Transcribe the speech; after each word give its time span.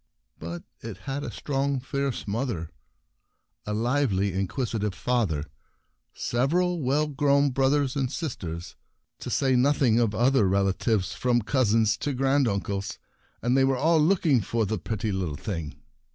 But 0.39 0.63
it 0.79 0.97
had 1.05 1.23
a 1.23 1.29
strong, 1.29 1.79
fierce 1.79 2.27
mother, 2.27 2.71
a 3.67 3.73
lively 3.75 4.31
and 4.31 4.39
inquisitive 4.39 4.95
father, 4.95 5.45
several 6.11 6.81
well 6.81 7.05
grown 7.05 7.51
brothers 7.51 7.95
and 7.95 8.11
sisters, 8.11 8.75
to 9.19 9.29
say 9.29 9.55
nothing 9.55 9.99
of 9.99 10.15
other 10.15 10.47
relatives, 10.49 11.13
from 11.13 11.43
cousins 11.43 11.97
to 11.97 12.13
grand 12.13 12.47
uncles; 12.47 12.97
and 13.43 13.55
they 13.55 13.63
were 13.63 13.77
all 13.77 13.99
looking 14.01 14.41
for 14.41 14.65
the 14.65 14.79
pretty 14.79 15.11
little 15.11 15.35
thing. 15.37 15.75